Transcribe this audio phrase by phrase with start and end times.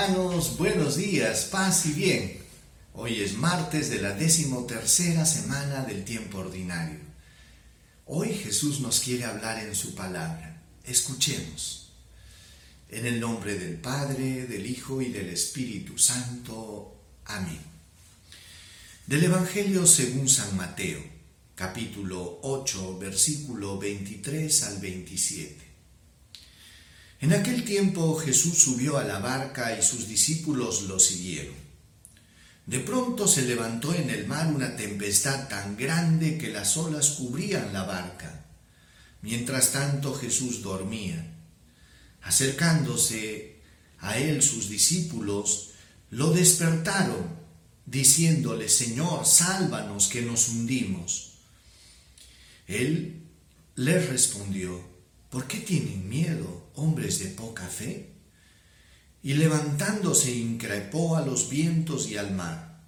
[0.00, 2.38] hermanos, buenos días, paz y bien.
[2.94, 7.00] Hoy es martes de la decimotercera semana del tiempo ordinario.
[8.06, 10.62] Hoy Jesús nos quiere hablar en su palabra.
[10.84, 11.92] Escuchemos.
[12.88, 16.96] En el nombre del Padre, del Hijo y del Espíritu Santo.
[17.26, 17.60] Amén.
[19.06, 21.02] Del Evangelio según San Mateo,
[21.54, 25.69] capítulo 8, versículo 23 al 27.
[27.20, 31.54] En aquel tiempo Jesús subió a la barca y sus discípulos lo siguieron.
[32.64, 37.74] De pronto se levantó en el mar una tempestad tan grande que las olas cubrían
[37.74, 38.46] la barca.
[39.20, 41.36] Mientras tanto Jesús dormía.
[42.22, 43.60] Acercándose
[43.98, 45.72] a él sus discípulos,
[46.10, 47.38] lo despertaron,
[47.84, 51.32] diciéndole, Señor, sálvanos que nos hundimos.
[52.66, 53.24] Él
[53.74, 54.89] les respondió,
[55.30, 56.60] ¿por qué tienen miedo?
[56.80, 58.10] hombres de poca fe?
[59.22, 62.80] Y levantándose increpó a los vientos y al mar,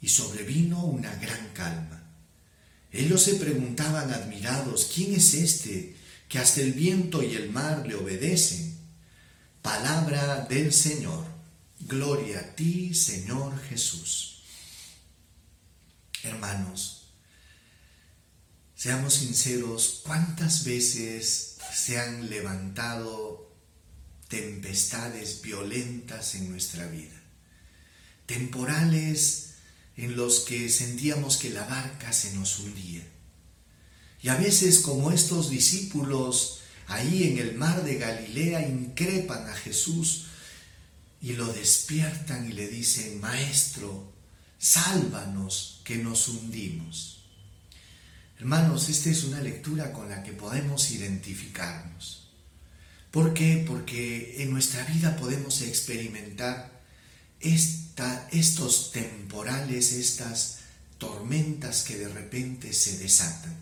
[0.00, 2.02] y sobrevino una gran calma.
[2.92, 5.96] Ellos se preguntaban admirados, ¿quién es este
[6.28, 8.76] que hasta el viento y el mar le obedecen?
[9.62, 11.24] Palabra del Señor.
[11.80, 14.42] Gloria a ti, Señor Jesús.
[16.22, 16.97] Hermanos,
[18.78, 23.48] seamos sinceros, ¿cuántas veces se han levantado
[24.28, 27.20] tempestades violentas en nuestra vida,
[28.26, 29.54] temporales
[29.96, 33.04] en los que sentíamos que la barca se nos hundía.
[34.22, 40.26] Y a veces como estos discípulos ahí en el mar de Galilea increpan a Jesús
[41.20, 44.12] y lo despiertan y le dicen, Maestro,
[44.58, 47.24] sálvanos que nos hundimos.
[48.38, 52.28] Hermanos, esta es una lectura con la que podemos identificarnos.
[53.10, 53.64] ¿Por qué?
[53.66, 56.70] Porque en nuestra vida podemos experimentar
[57.40, 60.58] esta, estos temporales, estas
[60.98, 63.56] tormentas que de repente se desatan.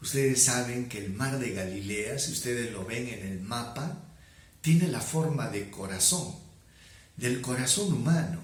[0.00, 4.02] Ustedes saben que el mar de Galilea, si ustedes lo ven en el mapa,
[4.62, 6.34] tiene la forma de corazón,
[7.16, 8.40] del corazón humano,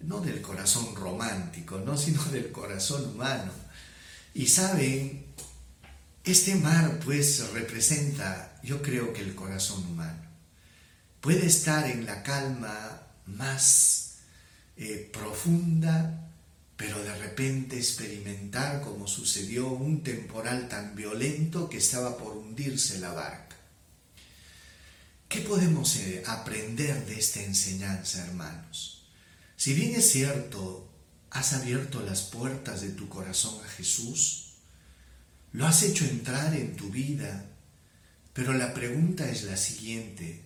[0.00, 3.69] no del corazón romántico, no, sino del corazón humano
[4.34, 5.24] y saben,
[6.24, 10.22] este mar pues representa, yo creo que el corazón humano.
[11.20, 14.18] Puede estar en la calma más
[14.76, 16.28] eh, profunda,
[16.76, 23.12] pero de repente experimentar como sucedió un temporal tan violento que estaba por hundirse la
[23.12, 23.56] barca.
[25.28, 29.06] ¿Qué podemos eh, aprender de esta enseñanza, hermanos?
[29.56, 30.89] Si bien es cierto,
[31.30, 34.54] ¿Has abierto las puertas de tu corazón a Jesús?
[35.52, 37.46] ¿Lo has hecho entrar en tu vida?
[38.32, 40.42] Pero la pregunta es la siguiente.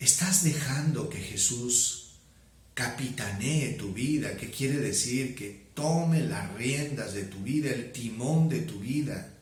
[0.00, 2.14] ¿Estás dejando que Jesús
[2.74, 4.36] capitanee tu vida?
[4.36, 5.36] ¿Qué quiere decir?
[5.36, 9.34] Que tome las riendas de tu vida, el timón de tu vida.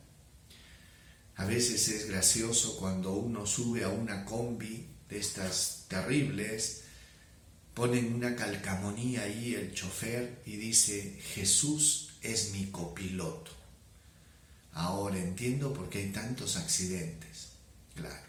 [1.37, 6.84] A veces es gracioso cuando uno sube a una combi de estas terribles
[7.75, 13.51] ponen una calcamonía ahí el chofer y dice, Jesús es mi copiloto.
[14.71, 17.49] Ahora entiendo por qué hay tantos accidentes.
[17.93, 18.25] Claro.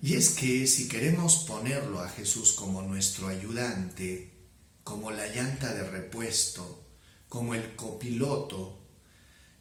[0.00, 4.30] Y es que si queremos ponerlo a Jesús como nuestro ayudante,
[4.82, 6.84] como la llanta de repuesto,
[7.28, 8.78] como el copiloto,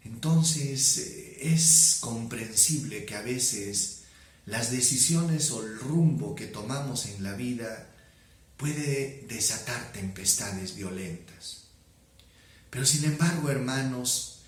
[0.04, 4.04] entonces eh, es comprensible que a veces
[4.46, 7.91] las decisiones o el rumbo que tomamos en la vida
[8.62, 11.64] puede desatar tempestades violentas.
[12.70, 14.42] Pero sin embargo, hermanos,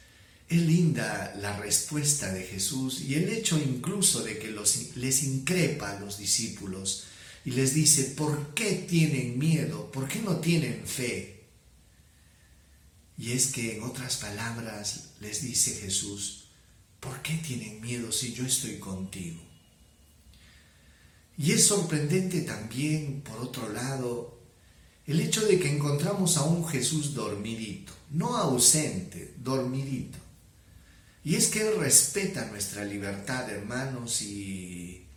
[0.47, 5.97] es linda la respuesta de Jesús y el hecho incluso de que los, les increpa
[5.97, 7.05] a los discípulos
[7.43, 9.91] y les dice, ¿por qué tienen miedo?
[9.91, 11.45] ¿Por qué no tienen fe?
[13.17, 16.49] Y es que en otras palabras les dice Jesús,
[16.99, 19.41] ¿por qué tienen miedo si yo estoy contigo?
[21.37, 24.39] Y es sorprendente también, por otro lado,
[25.05, 30.19] el hecho de que encontramos a un Jesús dormidito, no ausente, dormidito.
[31.23, 35.07] Y es que Él respeta nuestra libertad, hermanos, y,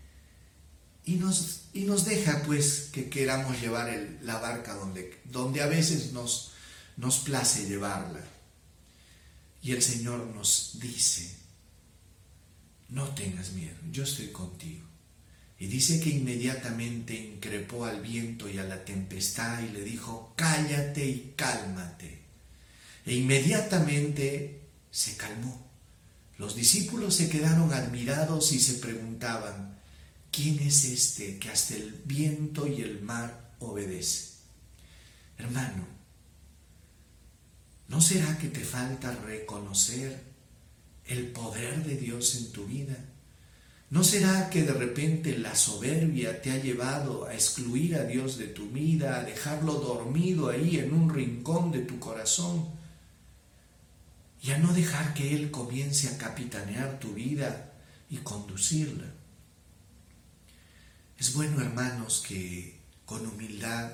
[1.04, 6.12] y, nos, y nos deja pues que queramos llevar la barca donde, donde a veces
[6.12, 6.52] nos,
[6.96, 8.24] nos place llevarla.
[9.62, 11.34] Y el Señor nos dice,
[12.88, 14.86] no tengas miedo, yo estoy contigo.
[15.58, 21.06] Y dice que inmediatamente increpó al viento y a la tempestad y le dijo, cállate
[21.06, 22.20] y cálmate.
[23.06, 24.60] E inmediatamente
[24.90, 25.66] se calmó.
[26.38, 29.78] Los discípulos se quedaron admirados y se preguntaban,
[30.30, 34.36] ¿quién es este que hasta el viento y el mar obedece.
[35.38, 35.86] Hermano,
[37.88, 40.22] ¿no será que te falta reconocer
[41.06, 42.96] el poder de Dios en tu vida?
[43.88, 48.48] ¿No será que de repente la soberbia te ha llevado a excluir a Dios de
[48.48, 52.68] tu vida, a dejarlo dormido ahí en un rincón de tu corazón
[54.42, 57.74] y a no dejar que Él comience a capitanear tu vida
[58.10, 59.06] y conducirla?
[61.16, 63.92] Es bueno, hermanos, que con humildad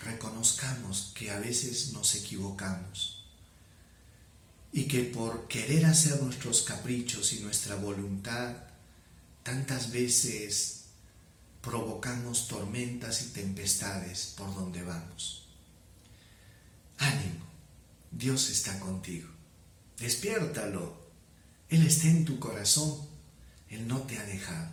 [0.00, 3.24] reconozcamos que a veces nos equivocamos
[4.72, 8.56] y que por querer hacer nuestros caprichos y nuestra voluntad,
[9.44, 10.86] tantas veces
[11.60, 15.46] provocamos tormentas y tempestades por donde vamos.
[16.98, 17.44] Ánimo,
[18.10, 19.28] Dios está contigo.
[19.98, 21.04] Despiértalo.
[21.68, 23.06] Él está en tu corazón.
[23.68, 24.70] Él no te ha dejado.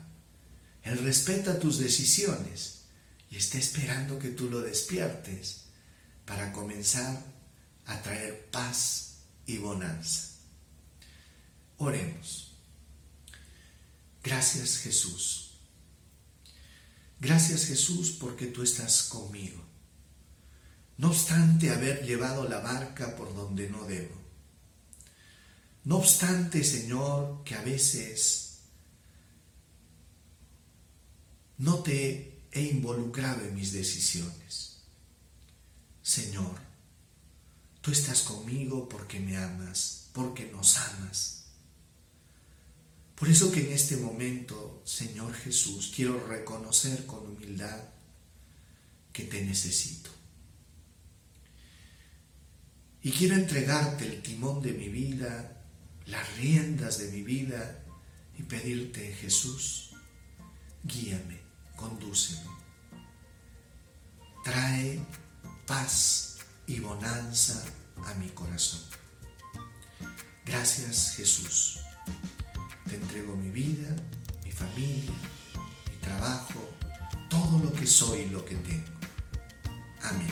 [0.84, 2.82] Él respeta tus decisiones
[3.30, 5.66] y está esperando que tú lo despiertes
[6.26, 7.24] para comenzar
[7.86, 10.30] a traer paz y bonanza.
[11.78, 12.51] Oremos.
[14.24, 15.52] Gracias Jesús.
[17.20, 19.62] Gracias Jesús porque tú estás conmigo.
[20.98, 24.16] No obstante haber llevado la barca por donde no debo.
[25.84, 28.60] No obstante, Señor, que a veces
[31.58, 34.78] no te he involucrado en mis decisiones.
[36.04, 36.60] Señor,
[37.82, 41.41] tú estás conmigo porque me amas, porque nos amas
[43.22, 47.80] por eso que en este momento, Señor Jesús, quiero reconocer con humildad
[49.14, 50.10] que te necesito.
[53.04, 55.62] Y quiero entregarte el timón de mi vida,
[56.08, 57.84] las riendas de mi vida
[58.40, 59.92] y pedirte, Jesús,
[60.84, 61.42] guíame,
[61.76, 62.50] condúceme.
[64.44, 65.00] Trae
[65.68, 67.64] paz y bonanza
[68.04, 68.82] a mi corazón.
[70.44, 71.82] Gracias, Jesús
[72.92, 73.88] te entrego mi vida,
[74.44, 75.14] mi familia,
[75.90, 76.60] mi trabajo,
[77.30, 78.92] todo lo que soy y lo que tengo.
[80.02, 80.28] Amén.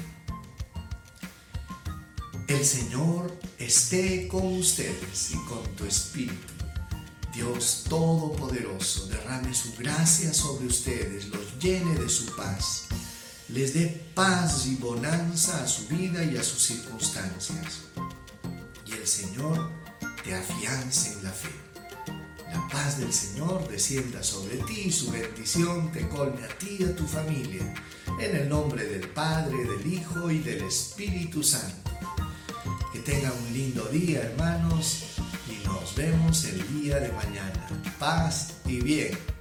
[2.50, 6.54] El Señor esté con ustedes y con tu espíritu.
[7.34, 12.88] Dios Todopoderoso derrame su gracia sobre ustedes, los llene de su paz,
[13.48, 17.84] les dé paz y bonanza a su vida y a sus circunstancias.
[18.86, 19.72] Y el Señor
[20.26, 21.69] te afiance en la fe.
[22.52, 26.84] La paz del Señor descienda sobre ti y su bendición te colme a ti y
[26.84, 27.74] a tu familia.
[28.20, 31.92] En el nombre del Padre, del Hijo y del Espíritu Santo.
[32.92, 35.04] Que tengan un lindo día, hermanos,
[35.48, 37.68] y nos vemos el día de mañana.
[38.00, 39.39] Paz y bien.